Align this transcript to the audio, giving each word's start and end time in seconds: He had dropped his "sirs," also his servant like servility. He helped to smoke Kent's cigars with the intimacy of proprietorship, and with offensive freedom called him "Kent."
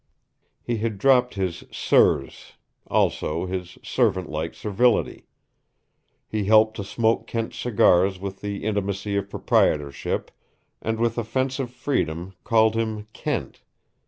He 0.63 0.77
had 0.77 0.97
dropped 0.97 1.35
his 1.35 1.63
"sirs," 1.71 2.53
also 2.87 3.45
his 3.45 3.77
servant 3.83 4.31
like 4.31 4.55
servility. 4.55 5.27
He 6.27 6.45
helped 6.45 6.75
to 6.77 6.83
smoke 6.83 7.27
Kent's 7.27 7.59
cigars 7.59 8.17
with 8.19 8.41
the 8.41 8.63
intimacy 8.63 9.15
of 9.17 9.29
proprietorship, 9.29 10.31
and 10.81 10.97
with 10.99 11.19
offensive 11.19 11.69
freedom 11.69 12.33
called 12.43 12.73
him 12.73 13.09
"Kent." 13.13 13.61